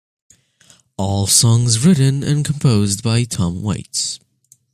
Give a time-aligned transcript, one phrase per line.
[0.97, 4.19] All songs written and composed by Tom Waits.